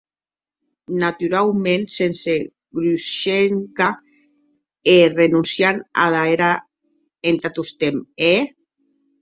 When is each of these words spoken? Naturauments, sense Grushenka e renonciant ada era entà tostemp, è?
Naturauments, 1.01 1.93
sense 1.99 2.35
Grushenka 2.79 3.89
e 4.95 4.97
renonciant 5.19 5.79
ada 6.07 6.23
era 6.35 6.51
entà 7.31 7.49
tostemp, 7.59 7.97
è? 8.33 8.35